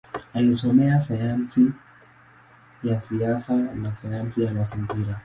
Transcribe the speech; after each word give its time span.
Alisoma 0.33 1.01
sayansi 1.01 1.71
ya 2.83 3.01
siasa 3.01 3.55
na 3.55 3.93
sayansi 3.93 4.43
ya 4.43 4.53
mazingira. 4.53 5.17